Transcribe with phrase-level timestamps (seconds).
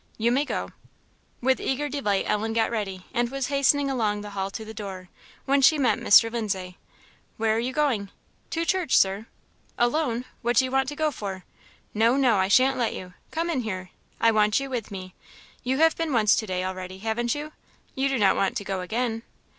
[0.17, 0.69] "You may go."
[1.41, 5.09] With eager delight Ellen got ready, and was hastening along the hall to the door,
[5.45, 6.31] when she met Mr.
[6.31, 6.79] Lindsay.
[7.37, 8.09] "Where are you going?"
[8.49, 9.27] "To church, Sir."
[9.77, 10.25] "Alone!
[10.41, 11.45] what do you want to go for!
[11.93, 13.13] No, no, I shan't let you.
[13.29, 15.13] Come in here I want you with me;
[15.63, 17.51] you have been once to day already, haven't you?
[17.93, 19.21] You do not want to go again?"